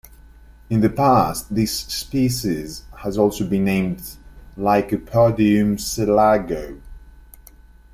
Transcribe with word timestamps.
In 0.67 0.81
the 0.81 0.89
past, 0.89 1.53
this 1.53 1.71
species 1.79 2.85
has 3.01 3.19
also 3.19 3.47
been 3.47 3.65
named 3.65 4.01
"Lycopodium 4.57 5.75
selago". 5.75 6.81